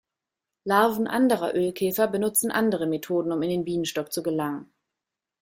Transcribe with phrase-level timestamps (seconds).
[0.63, 4.73] Larven anderer Ölkäfer benutzen andere Methoden, um in den Bienenstock zu gelangen.